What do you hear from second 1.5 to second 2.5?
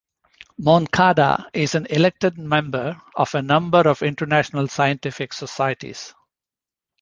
is an elected